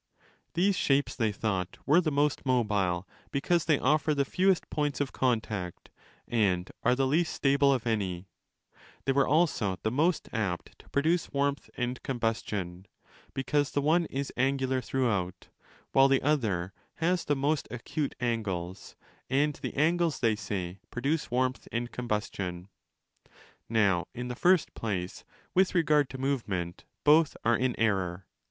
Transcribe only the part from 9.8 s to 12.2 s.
the most apt to produce warmth and